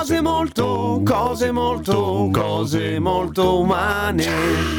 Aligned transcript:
Cose 0.00 0.22
molto, 0.22 1.02
cose 1.04 1.52
molto, 1.52 2.30
cose 2.32 2.98
molto 2.98 3.60
umane. 3.60 4.24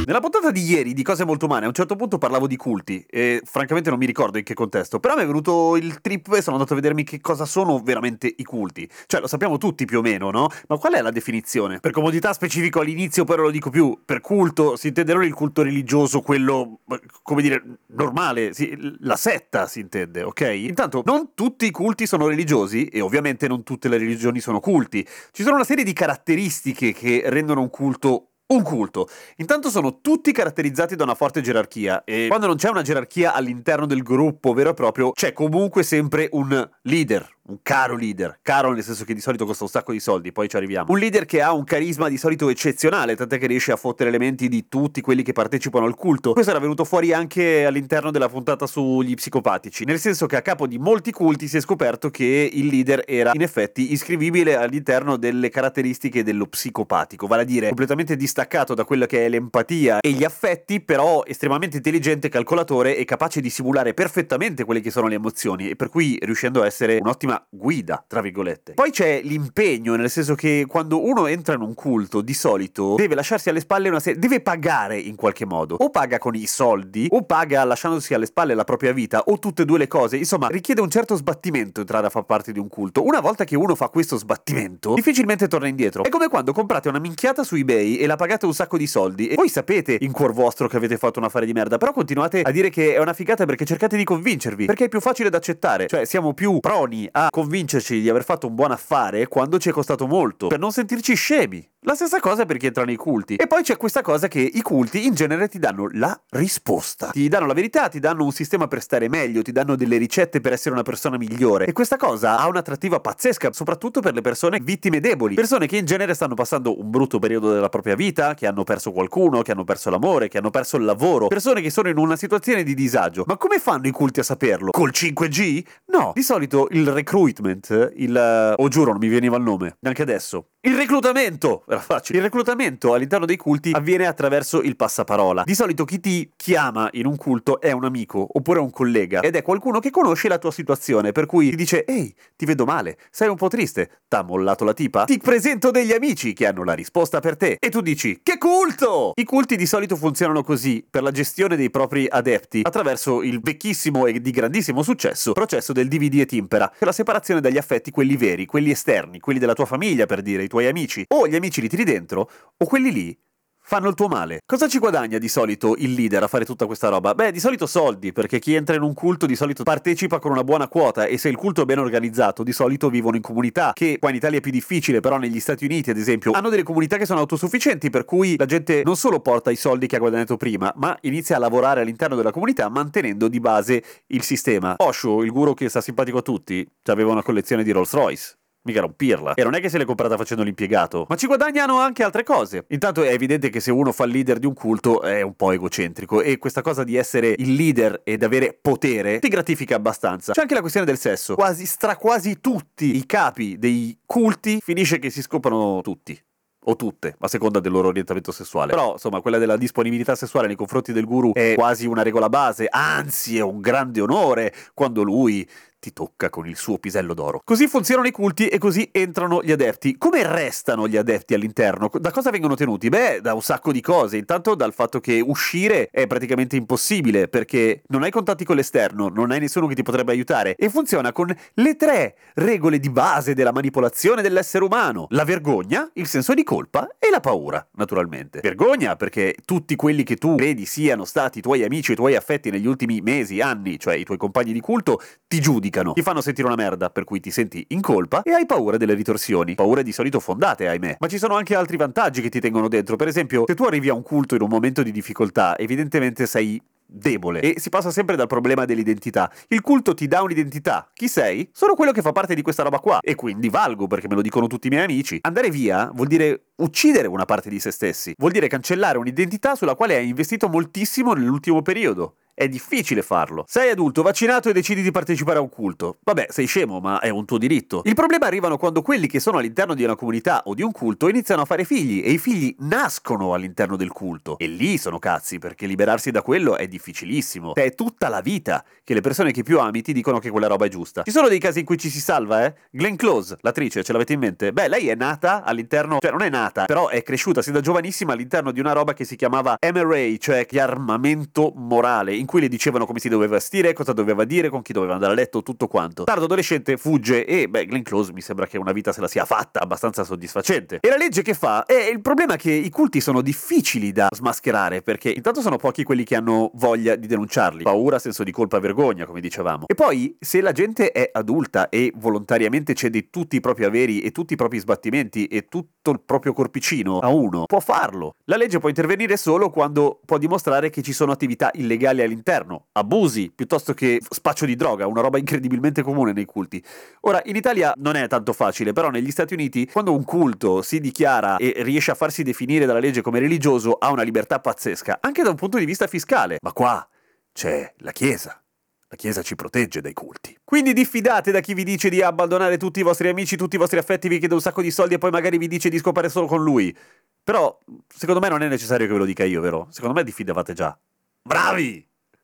Nella 0.03 0.20
puntata 0.20 0.49
di 0.49 0.63
ieri 0.63 0.93
di 0.93 1.03
Cose 1.03 1.25
Molto 1.25 1.45
Umane 1.45 1.65
a 1.65 1.67
un 1.67 1.75
certo 1.75 1.95
punto 1.95 2.17
parlavo 2.17 2.47
di 2.47 2.55
culti 2.55 3.05
e 3.07 3.39
francamente 3.45 3.91
non 3.91 3.99
mi 3.99 4.07
ricordo 4.07 4.39
in 4.39 4.44
che 4.44 4.55
contesto, 4.55 4.99
però 4.99 5.16
mi 5.16 5.21
è 5.21 5.27
venuto 5.27 5.75
il 5.75 6.02
trip 6.02 6.34
e 6.34 6.41
sono 6.41 6.55
andato 6.55 6.73
a 6.73 6.75
vedermi 6.77 7.03
che 7.03 7.21
cosa 7.21 7.45
sono 7.45 7.84
veramente 7.84 8.34
i 8.35 8.44
culti. 8.44 8.89
Cioè 9.05 9.21
lo 9.21 9.27
sappiamo 9.27 9.59
tutti 9.59 9.85
più 9.85 9.99
o 9.99 10.02
meno, 10.02 10.31
no? 10.31 10.49
Ma 10.67 10.77
qual 10.77 10.94
è 10.94 11.02
la 11.02 11.11
definizione? 11.11 11.80
Per 11.80 11.91
comodità 11.91 12.33
specifico 12.33 12.80
all'inizio 12.80 13.23
non 13.23 13.41
lo 13.41 13.52
dico 13.52 13.69
più, 13.69 13.99
per 14.03 14.22
culto 14.22 14.75
si 14.75 14.88
intende 14.88 15.13
non 15.13 15.23
il 15.23 15.35
culto 15.35 15.61
religioso, 15.61 16.22
quello, 16.22 16.80
come 17.22 17.44
dire, 17.44 17.63
normale, 17.94 18.55
sì, 18.55 18.75
la 19.02 19.16
setta 19.17 19.67
si 19.67 19.81
intende, 19.81 20.23
ok? 20.23 20.41
Intanto 20.41 21.03
non 21.05 21.35
tutti 21.35 21.67
i 21.67 21.72
culti 21.72 22.08
sono 22.08 22.25
religiosi 22.25 22.85
e 22.85 23.02
ovviamente 23.02 23.47
non 23.47 23.61
tutte 23.61 23.88
le 23.88 23.99
religioni 23.99 24.39
sono 24.39 24.59
culti. 24.59 25.08
Ci 25.31 25.43
sono 25.43 25.55
una 25.55 25.63
serie 25.63 25.83
di 25.83 25.93
caratteristiche 25.93 26.93
che 26.93 27.23
rendono 27.25 27.61
un 27.61 27.69
culto 27.69 28.27
un 28.52 28.63
culto. 28.63 29.07
Intanto 29.38 29.69
sono 29.69 30.02
tutti 30.02 30.31
caratterizzati 30.31 30.95
da 30.95 31.03
una 31.03 31.15
forte 31.15 31.41
gerarchia 31.41 32.03
e 32.03 32.27
quando 32.27 32.47
non 32.47 32.57
c'è 32.57 32.69
una 32.69 32.81
gerarchia 32.81 33.33
all'interno 33.33 33.85
del 33.85 34.03
gruppo 34.03 34.53
vero 34.53 34.71
e 34.71 34.73
proprio, 34.73 35.11
c'è 35.11 35.33
comunque 35.33 35.83
sempre 35.83 36.27
un 36.33 36.69
leader, 36.83 37.38
un 37.52 37.58
caro 37.64 37.95
leader, 37.95 38.39
caro 38.42 38.72
nel 38.72 38.84
senso 38.84 39.03
che 39.03 39.14
di 39.14 39.20
solito 39.20 39.45
costa 39.45 39.64
un 39.64 39.70
sacco 39.70 39.92
di 39.92 40.00
soldi, 40.00 40.31
poi 40.31 40.47
ci 40.47 40.56
arriviamo. 40.56 40.92
Un 40.92 41.00
leader 41.00 41.25
che 41.25 41.42
ha 41.42 41.52
un 41.52 41.64
carisma 41.64 42.08
di 42.08 42.17
solito 42.17 42.50
eccezionale, 42.50 43.16
tant'è 43.16 43.38
che 43.38 43.48
riesce 43.48 43.72
a 43.72 43.75
fottere 43.75 44.09
elementi 44.09 44.48
di 44.48 44.67
tutti 44.70 45.02
quelli 45.02 45.23
che 45.23 45.33
partecipano 45.33 45.86
al 45.86 45.95
culto. 45.95 46.33
Questo 46.33 46.52
era 46.52 46.59
venuto 46.59 46.86
fuori 46.86 47.14
anche 47.14 47.66
all'interno 47.66 48.11
della 48.11 48.30
puntata 48.30 48.67
sugli 48.67 49.16
psicopatici, 49.16 49.86
nel 49.86 50.00
senso 50.00 50.28
che 50.28 50.36
a 50.36 50.42
capo 50.42 50.67
di 50.67 50.78
molti 50.78 51.11
culti 51.11 51.48
si 51.48 51.58
è 51.58 51.61
scoperto 51.61 52.09
che 52.09 52.50
il 52.52 52.67
leader 52.67 53.03
era 53.06 53.31
in 53.33 53.42
effetti 53.42 53.92
iscrivibile 53.92 54.55
all'interno 54.55 55.17
delle 55.17 55.50
caratteristiche 55.50 56.23
dello 56.23 56.45
psicopatico, 56.45 57.28
vale 57.28 57.42
a 57.42 57.45
dire 57.45 57.67
completamente 57.67 58.16
distaccato 58.16 58.73
da 58.73 58.86
quella 58.86 59.08
che 59.08 59.26
è 59.26 59.30
l'empatia 59.30 60.00
e 60.00 60.11
gli 60.11 60.23
affetti, 60.23 60.80
però 60.80 61.23
estremamente 61.26 61.78
intelligente, 61.78 62.30
calcolatore 62.30 62.95
e 62.95 63.03
capace 63.03 63.42
di 63.42 63.50
simulare 63.50 63.94
perfettamente 63.94 64.64
quelle 64.64 64.80
che 64.80 64.92
sono 64.92 65.08
le 65.08 65.16
emozioni 65.16 65.70
e 65.70 65.76
per 65.76 65.89
cui 65.89 66.17
riuscendo 66.22 66.61
a 66.61 66.66
essere 66.66 67.00
un'ottima 67.02 67.30
guida, 67.49 68.03
tra 68.07 68.21
virgolette. 68.21 68.73
Poi 68.73 68.91
c'è 68.91 69.21
l'impegno, 69.23 69.95
nel 69.95 70.09
senso 70.09 70.35
che 70.35 70.65
quando 70.67 71.03
uno 71.03 71.27
entra 71.27 71.53
in 71.55 71.61
un 71.61 71.73
culto, 71.73 72.21
di 72.21 72.33
solito 72.33 72.95
deve 72.95 73.15
lasciarsi 73.15 73.49
alle 73.49 73.59
spalle 73.59 73.89
una 73.89 73.99
serie, 73.99 74.19
deve 74.19 74.41
pagare 74.41 74.97
in 74.97 75.15
qualche 75.15 75.45
modo. 75.45 75.75
O 75.79 75.89
paga 75.89 76.17
con 76.17 76.35
i 76.35 76.47
soldi, 76.47 77.07
o 77.09 77.23
paga 77.23 77.63
lasciandosi 77.63 78.13
alle 78.13 78.25
spalle 78.25 78.53
la 78.55 78.63
propria 78.63 78.91
vita, 78.93 79.23
o 79.25 79.39
tutte 79.39 79.63
e 79.63 79.65
due 79.65 79.77
le 79.77 79.87
cose. 79.87 80.17
Insomma, 80.17 80.47
richiede 80.47 80.81
un 80.81 80.89
certo 80.89 81.15
sbattimento 81.15 81.81
entrare 81.81 82.07
a 82.07 82.09
far 82.09 82.23
parte 82.23 82.52
di 82.52 82.59
un 82.59 82.67
culto. 82.67 83.05
Una 83.05 83.19
volta 83.19 83.43
che 83.43 83.55
uno 83.55 83.75
fa 83.75 83.89
questo 83.89 84.17
sbattimento, 84.17 84.93
difficilmente 84.93 85.47
torna 85.47 85.67
indietro. 85.67 86.03
È 86.03 86.09
come 86.09 86.27
quando 86.27 86.53
comprate 86.53 86.89
una 86.89 86.99
minchiata 86.99 87.43
su 87.43 87.55
eBay 87.55 87.95
e 87.95 88.07
la 88.07 88.15
pagate 88.15 88.45
un 88.45 88.53
sacco 88.53 88.77
di 88.77 88.87
soldi 88.87 89.27
e 89.27 89.35
voi 89.35 89.49
sapete 89.49 89.97
in 89.99 90.11
cuor 90.11 90.33
vostro 90.33 90.67
che 90.67 90.77
avete 90.77 90.97
fatto 90.97 91.19
un 91.19 91.25
affare 91.25 91.45
di 91.45 91.53
merda, 91.53 91.77
però 91.77 91.93
continuate 91.93 92.41
a 92.41 92.52
dire 92.52 92.69
che 92.69 92.95
è 92.95 92.99
una 92.99 93.13
figata 93.13 93.45
perché 93.45 93.65
cercate 93.65 93.97
di 93.97 94.03
convincervi, 94.03 94.65
perché 94.65 94.85
è 94.85 94.89
più 94.89 94.99
facile 94.99 95.29
da 95.29 95.37
accettare. 95.37 95.87
Cioè, 95.87 96.05
siamo 96.05 96.33
più 96.33 96.59
proni 96.59 97.07
a 97.11 97.20
convincerci 97.30 98.02
di 98.02 98.09
aver 98.09 98.23
fatto 98.23 98.48
un 98.48 98.55
buon 98.55 98.71
affare 98.71 99.27
quando 99.27 99.59
ci 99.59 99.70
è 99.70 99.71
costato 99.71 100.08
molto, 100.08 100.48
per 100.48 100.59
non 100.59 100.71
sentirci 100.71 101.15
scemi. 101.15 101.70
La 101.83 101.95
stessa 101.95 102.19
cosa 102.19 102.45
per 102.45 102.58
chi 102.58 102.67
entra 102.67 102.86
nei 102.86 102.95
culti. 102.95 103.37
E 103.37 103.47
poi 103.47 103.64
c'è 103.64 103.75
questa 103.75 104.03
cosa 104.03 104.27
che 104.27 104.39
i 104.39 104.61
culti 104.61 105.08
in 105.08 105.15
genere 105.15 105.47
ti 105.47 105.58
danno 105.58 105.89
la 105.93 106.17
risposta. 106.30 107.08
Ti 107.08 107.27
danno 107.27 107.47
la 107.47 107.53
verità, 107.53 107.87
ti 107.87 107.99
danno 107.99 108.23
un 108.23 108.31
sistema 108.31 108.67
per 108.67 108.83
stare 108.83 109.09
meglio, 109.09 109.42
ti 109.42 109.52
danno 109.52 109.75
delle 109.75 109.97
ricette 109.97 110.41
per 110.41 110.53
essere 110.53 110.75
una 110.75 110.83
persona 110.83 111.17
migliore. 111.17 111.65
E 111.65 111.73
questa 111.73 111.97
cosa 111.97 112.37
ha 112.37 112.47
un'attrattiva 112.47 112.99
pazzesca, 112.99 113.52
soprattutto 113.52 113.99
per 113.99 114.14
le 114.14 114.21
persone 114.21 114.59
vittime 114.61 114.99
deboli. 114.99 115.33
Persone 115.33 115.65
che 115.65 115.77
in 115.77 115.86
genere 115.86 116.14
stanno 116.14 116.36
passando 116.36 116.80
un 116.80 116.91
brutto 116.91 117.17
periodo 117.17 117.52
della 117.52 117.70
propria 117.70 117.95
vita, 117.95 118.36
che 118.36 118.45
hanno 118.45 118.64
perso 118.64 118.91
qualcuno, 118.91 119.41
che 119.41 119.52
hanno 119.52 119.64
perso 119.64 119.89
l'amore, 119.89 120.27
che 120.27 120.37
hanno 120.37 120.52
perso 120.52 120.77
il 120.77 120.83
lavoro. 120.83 121.30
Persone 121.30 121.61
che 121.61 121.71
sono 121.71 121.89
in 121.89 121.97
una 121.97 122.15
situazione 122.15 122.61
di 122.61 122.75
disagio. 122.75 123.23
Ma 123.25 123.37
come 123.37 123.58
fanno 123.58 123.87
i 123.87 123.91
culti 123.91 124.20
a 124.20 124.23
saperlo? 124.23 124.70
Col 124.70 124.91
5G? 124.93 125.64
No. 125.87 126.11
Di 126.14 126.21
solito 126.21 126.67
il 126.70 126.87
recruitment, 126.91 127.93
il... 127.95 128.53
oh 128.56 128.68
giuro 128.68 128.91
non 128.91 129.00
mi 129.00 129.07
veniva 129.07 129.36
il 129.38 129.44
nome, 129.44 129.77
neanche 129.80 130.03
adesso. 130.03 130.45
Il 130.63 130.75
reclutamento! 130.75 131.63
Era 131.68 131.80
facile. 131.80 132.19
Il 132.19 132.24
reclutamento 132.24 132.94
all'interno 132.94 133.25
dei 133.25 133.36
culti 133.36 133.72
avviene 133.74 134.06
attraverso 134.06 134.62
il 134.62 134.75
passaparola. 134.75 135.42
Di 135.44 135.56
solito 135.56 135.86
chi 135.86 136.00
ti 136.00 136.33
chiama 136.36 136.88
in 136.92 137.07
un 137.07 137.16
culto 137.16 137.60
è 137.60 137.72
un 137.72 137.83
amico 137.83 138.27
oppure 138.31 138.60
un 138.60 138.69
collega 138.69 139.21
ed 139.21 139.36
è 139.36 139.42
qualcuno 139.42 139.80
che 139.80 139.89
conosce 139.89 140.27
la 140.27 140.38
tua 140.38 140.51
situazione, 140.51 141.13
per 141.13 141.25
cui 141.25 141.50
ti 141.50 141.56
dice 141.56 141.83
ehi, 141.83 142.13
ti 142.36 142.45
vedo 142.45 142.66
male, 142.66 143.00
sei 143.10 143.30
un 143.30 143.38
po' 143.38 143.48
triste, 143.48 144.01
t'ha 144.07 144.21
mollato 144.21 144.63
la 144.63 144.74
tipa? 144.74 145.06
Ti 145.06 145.18
presento 145.18 145.71
degli 145.71 145.94
amici 145.94 146.33
che 146.33 146.45
hanno 146.45 146.63
la 146.63 146.74
risposta 146.74 147.19
per 147.21 147.38
te 147.38 147.57
e 147.60 147.69
tu 147.69 147.81
dici 147.81 148.19
che 148.21 148.38
culto! 148.38 149.13
I 149.16 149.24
culti 149.24 149.56
di 149.56 149.66
solito 149.66 149.95
funzionano 149.95 150.44
così 150.44 150.86
per 150.88 151.01
la 151.01 151.10
gestione 151.10 151.56
dei 151.56 151.71
propri 151.71 152.06
adepti 152.07 152.60
attraverso 152.62 153.24
il 153.24 153.39
vecchissimo 153.42 154.06
e 154.06 154.21
di 154.21 154.30
grandissimo 154.30 154.83
successo 154.83 155.31
processo 155.31 155.74
del 155.74 155.88
dividi 155.88 156.21
et 156.21 156.33
impera, 156.33 156.69
che 156.69 156.81
è 156.81 156.86
la 156.86 156.92
separazione 156.92 157.42
dagli 157.42 157.57
affetti 157.57 157.89
quelli 157.89 158.16
veri, 158.16 158.45
quelli 158.45 158.69
esterni, 158.69 159.19
quelli 159.19 159.39
della 159.39 159.56
tua 159.56 159.66
famiglia 159.66 160.06
per 160.06 160.21
dire, 160.21 160.50
tuoi 160.51 160.68
amici, 160.68 161.06
o 161.07 161.28
gli 161.28 161.36
amici 161.36 161.62
li 161.62 161.69
tiri 161.69 161.86
dentro, 161.86 162.30
o 162.57 162.66
quelli 162.66 162.92
lì 162.92 163.18
fanno 163.63 163.88
il 163.88 163.95
tuo 163.95 164.07
male. 164.07 164.39
Cosa 164.45 164.68
ci 164.68 164.80
guadagna 164.80 165.18
di 165.18 165.30
solito 165.30 165.75
il 165.78 165.94
leader 165.94 166.24
a 166.24 166.28
fare 166.28 166.44
tutta 166.44 166.66
questa 166.66 166.89
roba? 166.89 167.16
Beh, 167.16 167.31
di 167.31 167.39
solito 167.39 167.66
soldi, 167.68 168.12
perché 168.12 168.39
chi 168.39 168.54
entra 168.54 168.75
in 168.75 168.81
un 168.81 168.94
culto 168.94 169.25
di 169.25 169.36
solito 169.36 169.63
partecipa 169.63 170.19
con 170.19 170.31
una 170.31 170.44
buona 170.44 170.68
quota 170.68 171.06
e 171.06 171.18
se 171.18 171.30
il 171.30 171.38
culto 171.38 171.62
è 171.62 171.66
ben 171.66 171.80
organizzato, 171.80 172.44
di 172.44 172.51
solito 172.51 172.89
vivono 172.89 173.16
in 173.16 173.22
comunità, 173.22 173.72
che 173.74 173.98
qua 173.98 174.10
in 174.10 174.16
Italia 174.16 174.39
è 174.39 174.42
più 174.42 174.51
difficile, 174.51 175.00
però 175.00 175.18
negli 175.18 175.39
Stati 175.39 175.63
Uniti, 175.63 175.89
ad 175.89 175.98
esempio, 175.98 176.31
hanno 176.31 176.50
delle 176.50 176.63
comunità 176.63 176.98
che 176.98 177.06
sono 177.06 177.19
autosufficienti, 177.19 177.89
per 177.89 178.04
cui 178.04 178.36
la 178.38 178.45
gente 178.45 178.81
non 178.83 178.98
solo 178.98 179.22
porta 179.22 179.51
i 179.51 179.56
soldi 179.56 179.88
che 179.88 179.95
ha 179.95 180.00
guadagnato 180.00 180.36
prima, 180.36 180.74
ma 180.75 180.98
inizia 181.01 181.38
a 181.38 181.39
lavorare 181.39 181.81
all'interno 181.81 182.16
della 182.18 182.31
comunità 182.31 182.68
mantenendo 182.68 183.30
di 183.30 183.39
base 183.39 183.83
il 184.07 184.24
sistema. 184.24 184.75
Osho, 184.80 185.24
il 185.24 185.31
guru 185.31 185.54
che 185.54 185.69
sta 185.69 185.80
simpatico 185.80 186.18
a 186.18 186.22
tutti, 186.22 186.68
aveva 186.86 187.12
una 187.12 187.24
collezione 187.24 187.63
di 187.63 187.72
Rolls 187.72 187.94
Royce. 187.94 188.40
Mica 188.63 188.81
rompirla. 188.81 189.33
E 189.33 189.44
non 189.44 189.56
è 189.56 189.60
che 189.60 189.69
se 189.69 189.80
l'è 189.80 189.86
comprata 189.86 190.18
facendo 190.18 190.44
l'impiegato, 190.44 191.07
ma 191.10 191.16
ci 191.16 191.25
guadagnano 191.25 191.80
anche 191.80 192.04
altre 192.04 192.24
cose. 192.24 192.66
Intanto 192.69 193.01
è 193.01 193.12
evidente 193.12 193.50
che 193.50 193.60
se 193.60 193.72
uno 193.72 193.92
fa 193.92 194.04
il 194.04 194.12
leader 194.12 194.38
di 194.38 194.45
un 194.45 194.54
culto 194.54 195.01
è 195.01 195.22
un 195.22 195.36
po' 195.36 195.51
egocentrico 195.51 196.22
e 196.22 196.38
questa 196.38 196.62
cosa 196.62 196.83
di 196.83 196.95
essere 196.95 197.33
il 197.39 197.54
leader 197.54 198.01
ed 198.04 198.21
avere 198.21 198.57
potere 198.60 199.18
ti 199.18 199.30
gratifica 199.30 199.75
abbastanza. 199.75 200.33
C'è 200.33 200.42
anche 200.42 200.54
la 200.54 200.60
questione 200.60 200.86
del 200.86 201.00
sesso. 201.00 201.33
Quasi, 201.33 201.66
stra 201.66 201.98
quasi 201.98 202.39
tutti 202.39 202.95
i 202.95 203.06
capi 203.07 203.57
dei 203.57 203.98
culti 204.06 204.60
finisce 204.62 205.00
che 205.00 205.10
si 205.10 205.24
scoprono 205.24 205.81
tutti 205.81 206.19
o 206.66 206.75
tutte, 206.75 207.16
a 207.18 207.27
seconda 207.27 207.60
del 207.60 207.71
loro 207.71 207.88
orientamento 207.88 208.31
sessuale. 208.31 208.74
Però, 208.74 208.92
insomma, 208.92 209.21
quella 209.21 209.39
della 209.39 209.57
disponibilità 209.57 210.13
sessuale 210.13 210.45
nei 210.45 210.56
confronti 210.56 210.94
del 210.94 211.06
guru 211.06 211.33
è 211.33 211.56
quasi 211.56 211.88
una 211.88 212.04
regola 212.04 212.30
base, 212.30 212.68
anzi 212.69 213.38
è 213.38 213.42
un 213.42 213.60
grande 213.60 214.01
onore 214.01 214.54
quando 214.75 215.01
lui 215.01 215.48
ti 215.81 215.92
tocca 215.94 216.30
con 216.30 216.47
il 216.47 216.56
suo 216.56 216.77
pisello 216.77 217.15
d'oro. 217.15 217.42
Così 217.44 217.68
funzionano 217.68 218.07
i 218.07 218.12
culti 218.12 218.47
e 218.47 218.59
così 218.59 218.88
entrano 218.92 219.42
gli 219.42 219.51
adepti. 219.51 219.97
Come 219.97 220.21
restano 220.25 220.88
gli 220.88 220.95
adepti 220.95 221.33
all'interno? 221.33 221.89
Da 221.92 222.12
cosa 222.12 222.30
vengono 222.30 222.53
tenuti? 222.53 222.88
Beh, 222.88 223.19
da 223.19 223.33
un 223.33 223.42
sacco 223.42 223.71
di 223.71 223.81
cose. 223.81 224.18
Intanto 224.18 224.53
dal 224.53 224.75
fatto 224.75 225.00
che 225.00 225.19
uscire 225.25 225.89
è 225.91 226.06
praticamente 226.06 226.56
impossibile 226.56 227.27
perché 227.27 227.81
non 227.88 228.03
hai 228.03 228.11
contatti 228.11 228.45
con 228.45 228.57
l'esterno, 228.57 229.09
non 229.09 229.31
hai 229.31 229.39
nessuno 229.39 229.65
che 229.65 229.73
ti 229.73 229.81
potrebbe 229.81 230.11
aiutare 230.11 230.56
e 230.56 230.69
funziona 230.69 231.11
con 231.11 231.35
le 231.53 231.75
tre 231.75 232.15
regole 232.35 232.77
di 232.77 232.91
base 232.91 233.33
della 233.33 233.51
manipolazione 233.51 234.21
dell'essere 234.21 234.63
umano. 234.63 235.07
La 235.09 235.25
vergogna, 235.25 235.89
il 235.95 236.06
senso 236.06 236.35
di 236.35 236.44
colpa 236.44 236.89
e 237.00 237.09
la 237.09 237.21
paura, 237.21 237.67
naturalmente. 237.77 238.39
Vergogna 238.44 238.95
perché 238.95 239.35
tutti 239.45 239.75
quelli 239.75 240.03
che 240.03 240.17
tu 240.17 240.35
credi 240.35 240.67
siano 240.67 241.06
stati 241.06 241.39
i 241.39 241.41
tuoi 241.41 241.63
amici 241.63 241.89
e 241.89 241.94
i 241.94 241.97
tuoi 241.97 242.15
affetti 242.15 242.51
negli 242.51 242.67
ultimi 242.67 243.01
mesi, 243.01 243.41
anni, 243.41 243.79
cioè 243.79 243.95
i 243.95 244.03
tuoi 244.03 244.17
compagni 244.19 244.53
di 244.53 244.59
culto, 244.59 245.01
ti 245.27 245.39
giudicano 245.39 245.69
ti 245.94 246.01
fanno 246.03 246.21
sentire 246.21 246.45
una 246.45 246.56
merda, 246.56 246.89
per 246.89 247.03
cui 247.03 247.19
ti 247.19 247.31
senti 247.31 247.65
in 247.69 247.81
colpa 247.81 248.21
e 248.21 248.33
hai 248.33 248.45
paura 248.45 248.77
delle 248.77 248.94
ritorsioni. 248.94 249.56
Paure 249.56 249.81
di 249.81 249.91
solito 249.91 250.19
fondate, 250.19 250.68
ahimè. 250.68 250.97
Ma 251.00 251.07
ci 251.07 251.18
sono 251.18 251.35
anche 251.35 251.56
altri 251.56 251.77
vantaggi 251.77 252.21
che 252.21 252.29
ti 252.29 252.39
tengono 252.39 252.68
dentro. 252.68 252.95
Per 252.95 253.07
esempio, 253.07 253.45
se 253.47 253.56
tu 253.56 253.63
arrivi 253.63 253.89
a 253.89 253.94
un 253.94 254.03
culto 254.03 254.35
in 254.35 254.41
un 254.41 254.50
momento 254.50 254.83
di 254.83 254.91
difficoltà, 254.91 255.57
evidentemente 255.57 256.27
sei 256.27 256.62
debole 256.91 257.39
e 257.39 257.59
si 257.59 257.69
passa 257.69 257.89
sempre 257.89 258.15
dal 258.15 258.27
problema 258.27 258.65
dell'identità. 258.65 259.31
Il 259.47 259.62
culto 259.62 259.94
ti 259.94 260.07
dà 260.07 260.21
un'identità. 260.21 260.89
Chi 260.94 261.07
sei? 261.07 261.50
Sono 261.53 261.73
quello 261.73 261.91
che 261.91 262.01
fa 262.01 262.12
parte 262.12 262.35
di 262.35 262.41
questa 262.41 262.63
roba 262.63 262.79
qua 262.79 263.00
e 263.01 263.15
quindi 263.15 263.50
valgo 263.50 263.88
perché 263.88 264.07
me 264.07 264.15
lo 264.15 264.21
dicono 264.21 264.47
tutti 264.47 264.68
i 264.68 264.69
miei 264.69 264.83
amici. 264.83 265.19
Andare 265.21 265.50
via 265.50 265.89
vuol 265.94 266.07
dire 266.07 266.47
uccidere 266.57 267.07
una 267.07 267.25
parte 267.25 267.50
di 267.50 267.59
se 267.59 267.71
stessi, 267.71 268.13
vuol 268.18 268.31
dire 268.31 268.47
cancellare 268.47 268.97
un'identità 268.97 269.56
sulla 269.56 269.75
quale 269.75 269.95
hai 269.95 270.09
investito 270.09 270.50
moltissimo 270.50 271.13
nell'ultimo 271.13 271.62
periodo. 271.62 272.15
È 272.33 272.48
difficile 272.48 273.01
farlo. 273.01 273.44
Sei 273.48 273.69
adulto, 273.69 274.01
vaccinato 274.01 274.50
e 274.50 274.54
decidi 274.54 274.81
di 274.81 274.92
partecipare 274.92 275.38
a 275.38 275.42
un 275.42 275.50
culto. 275.50 275.98
Vabbè, 276.04 276.28
sei 276.30 276.45
scemo, 276.45 276.80
ma 276.80 277.00
è 277.00 277.10
un 277.10 277.25
tuo 277.25 277.38
diritto. 277.38 277.81
Il 277.83 277.94
problema 277.94 278.25
arrivano 278.25 278.57
quando 278.57 278.81
quelli 278.81 279.07
che 279.07 279.19
sono 279.19 279.38
all'interno 279.38 279.74
di 279.74 279.83
una 279.83 279.95
comunità 279.95 280.44
o 280.45 280.54
di 280.54 280.62
un 280.62 280.72
culto 280.72 281.10
iniziano 281.10 281.42
a 281.42 281.45
fare 281.45 281.66
figli 281.66 282.01
e 282.04 282.12
i 282.12 282.18
figli 282.18 282.56
nascono 282.60 283.33
all'interno 283.33 283.75
del 283.75 283.92
culto. 283.92 284.38
E 284.38 284.48
lì 284.48 284.78
sono 284.78 284.98
cazzi, 284.98 285.39
perché 285.39 285.66
liberarsi 285.66 286.10
da 286.10 286.22
quello 286.22 286.56
è 286.56 286.68
difficilissimo. 286.68 287.54
È 287.54 287.75
tutta 287.75 288.07
la 288.07 288.22
vita 288.22 288.63
che 288.83 288.94
le 288.94 289.01
persone 289.01 289.31
che 289.31 289.44
più 289.44 289.60
ami 289.60 289.81
ti 289.81 289.92
dicono 289.92 290.19
che 290.19 290.30
quella 290.30 290.48
roba 290.48 290.66
è 290.66 290.69
giusta. 290.69 291.04
Ci 291.04 291.12
sono 291.12 291.28
dei 291.28 291.39
casi 291.39 291.60
in 291.60 291.66
cui 291.66 291.78
ci 291.78 291.89
si 291.89 292.00
salva, 292.00 292.45
eh? 292.45 292.54
Glenn 292.72 292.95
Close, 292.95 293.38
l'attrice, 293.42 293.83
ce 293.83 293.92
l'avete 293.92 294.13
in 294.13 294.19
mente? 294.19 294.54
Beh, 294.54 294.69
lei 294.69 294.88
è 294.88 294.95
nata 294.95 295.44
all'interno, 295.44 295.98
cioè 296.00 296.12
non 296.12 296.22
è 296.22 296.30
nata, 296.30 296.66
però 296.66 296.88
è 296.88 297.04
cresciuta 297.04 297.42
sin 297.42 297.54
da 297.54 297.60
giovanissima 297.60 298.13
all'interno 298.13 298.51
di 298.51 298.60
una 298.60 298.72
roba 298.72 298.94
che 298.94 299.04
si 299.04 299.16
chiamava 299.16 299.57
MRA, 299.62 300.16
cioè 300.18 300.45
armamento 300.62 301.51
morale, 301.56 302.16
in 302.21 302.27
cui 302.27 302.39
le 302.39 302.47
dicevano 302.47 302.85
come 302.85 303.00
si 303.00 303.09
doveva 303.09 303.33
vestire, 303.33 303.73
cosa 303.73 303.91
doveva 303.91 304.23
dire, 304.23 304.50
con 304.50 304.62
chi 304.62 304.71
doveva 304.71 304.94
andare 304.94 305.12
a 305.12 305.15
letto, 305.15 305.44
tutto 305.44 305.68
quanto. 305.68 306.06
Tardo 306.06 306.25
adolescente 306.25 306.77
fugge 306.77 307.25
e, 307.25 307.50
beh, 307.50 307.65
Glenn 307.65 307.81
Close 307.81 308.13
mi 308.13 308.21
sembra 308.21 308.45
che 308.47 308.57
una 308.57 308.71
vita 308.71 308.94
se 308.94 309.01
la 309.01 309.07
sia 309.07 309.25
fatta 309.25 309.59
abbastanza 309.59 310.03
soddisfacente. 310.03 310.77
E 310.79 310.88
la 310.88 310.97
legge 310.97 311.21
che 311.21 311.33
fa? 311.33 311.65
è 311.65 311.89
il 311.89 312.01
problema 312.01 312.35
è 312.35 312.38
che 312.38 312.51
i 312.51 312.69
culti 312.69 313.01
sono 313.01 313.21
difficili 313.21 313.91
da 313.91 314.07
smascherare, 314.12 314.81
perché 314.81 315.09
intanto 315.09 315.41
sono 315.41 315.57
pochi 315.57 315.83
quelli 315.83 316.03
che 316.03 316.15
hanno 316.15 316.51
voglia 316.56 316.95
di 316.95 317.07
denunciarli. 317.07 317.63
Paura, 317.63 318.00
senso 318.00 318.23
di 318.23 318.31
colpa, 318.31 318.59
vergogna, 318.59 319.06
come 319.06 319.19
dicevamo. 319.19 319.65
E 319.68 319.73
poi, 319.73 320.15
se 320.19 320.41
la 320.41 320.51
gente 320.51 320.91
è 320.91 321.09
adulta 321.12 321.69
e 321.69 321.91
volontariamente 321.95 322.73
cede 322.73 323.09
tutti 323.09 323.35
i 323.35 323.39
propri 323.39 323.65
averi 323.65 324.01
e 324.01 324.12
tutti 324.12 324.33
i 324.33 324.35
propri 324.35 324.59
sbattimenti 324.59 325.27
e 325.27 325.47
tutto 325.47 325.91
il 325.91 326.00
proprio 326.00 326.33
corpicino 326.33 327.00
a 327.00 327.07
uno, 327.07 327.45
può 327.45 327.59
farlo. 327.59 328.15
La 328.25 328.38
legge 328.38 328.59
può 328.59 328.69
intervenire 328.69 329.18
solo 329.18 329.50
quando 329.50 330.00
può 330.06 330.18
dimostrare 330.18 330.69
che 330.69 330.81
ci 330.81 330.94
sono 330.94 331.12
attività 331.12 331.50
illegali 331.53 332.01
all'interno, 332.11 332.67
abusi 332.73 333.31
piuttosto 333.33 333.73
che 333.73 334.01
spaccio 334.07 334.45
di 334.45 334.55
droga, 334.55 334.85
una 334.85 335.01
roba 335.01 335.17
incredibilmente 335.17 335.81
comune 335.81 336.11
nei 336.11 336.25
culti. 336.25 336.63
Ora, 337.01 337.21
in 337.25 337.35
Italia 337.35 337.73
non 337.77 337.95
è 337.95 338.07
tanto 338.07 338.33
facile, 338.33 338.73
però 338.73 338.89
negli 338.89 339.11
Stati 339.11 339.33
Uniti, 339.33 339.67
quando 339.67 339.93
un 339.93 340.03
culto 340.03 340.61
si 340.61 340.79
dichiara 340.79 341.37
e 341.37 341.55
riesce 341.57 341.91
a 341.91 341.95
farsi 341.95 342.23
definire 342.23 342.65
dalla 342.65 342.79
legge 342.79 343.01
come 343.01 343.19
religioso, 343.19 343.73
ha 343.73 343.91
una 343.91 344.03
libertà 344.03 344.39
pazzesca, 344.39 344.99
anche 345.01 345.23
da 345.23 345.29
un 345.29 345.35
punto 345.35 345.57
di 345.57 345.65
vista 345.65 345.87
fiscale. 345.87 346.37
Ma 346.41 346.51
qua 346.53 346.87
c'è 347.31 347.73
la 347.77 347.91
Chiesa. 347.91 348.41
La 348.87 348.97
Chiesa 348.97 349.21
ci 349.21 349.35
protegge 349.35 349.79
dai 349.79 349.93
culti. 349.93 350.37
Quindi 350.43 350.73
diffidate 350.73 351.31
da 351.31 351.39
chi 351.39 351.53
vi 351.53 351.63
dice 351.63 351.87
di 351.87 352.01
abbandonare 352.01 352.57
tutti 352.57 352.81
i 352.81 352.83
vostri 352.83 353.07
amici, 353.07 353.37
tutti 353.37 353.55
i 353.55 353.57
vostri 353.57 353.79
affetti, 353.79 354.09
vi 354.09 354.19
chiede 354.19 354.33
un 354.33 354.41
sacco 354.41 354.61
di 354.61 354.69
soldi 354.69 354.95
e 354.95 354.97
poi 354.97 355.11
magari 355.11 355.37
vi 355.37 355.47
dice 355.47 355.69
di 355.69 355.77
scopare 355.77 356.09
solo 356.09 356.27
con 356.27 356.43
lui. 356.43 356.75
Però, 357.23 357.57
secondo 357.87 358.19
me 358.19 358.27
non 358.27 358.41
è 358.41 358.49
necessario 358.49 358.87
che 358.87 358.91
ve 358.91 358.99
lo 358.99 359.05
dica 359.05 359.23
io, 359.23 359.39
vero? 359.39 359.67
Secondo 359.69 359.95
me 359.95 360.03
diffidavate 360.03 360.53
già. 360.53 360.77
Bravi! 361.21 361.87